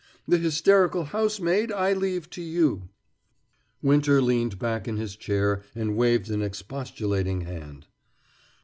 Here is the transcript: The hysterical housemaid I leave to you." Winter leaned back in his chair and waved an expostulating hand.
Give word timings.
The 0.27 0.39
hysterical 0.39 1.03
housemaid 1.03 1.71
I 1.71 1.93
leave 1.93 2.27
to 2.31 2.41
you." 2.41 2.89
Winter 3.83 4.19
leaned 4.19 4.57
back 4.57 4.87
in 4.87 4.97
his 4.97 5.15
chair 5.15 5.61
and 5.75 5.95
waved 5.95 6.31
an 6.31 6.41
expostulating 6.41 7.41
hand. 7.41 7.85